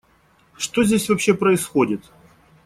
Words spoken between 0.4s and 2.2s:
Что здесь вообще происходит?